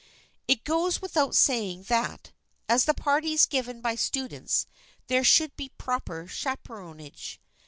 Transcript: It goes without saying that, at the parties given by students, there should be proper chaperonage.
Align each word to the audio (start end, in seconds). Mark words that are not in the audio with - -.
It 0.47 0.63
goes 0.63 0.99
without 0.99 1.35
saying 1.35 1.83
that, 1.83 2.31
at 2.67 2.81
the 2.87 2.95
parties 2.95 3.45
given 3.45 3.81
by 3.81 3.93
students, 3.93 4.65
there 5.05 5.23
should 5.23 5.55
be 5.55 5.69
proper 5.77 6.25
chaperonage. 6.27 7.39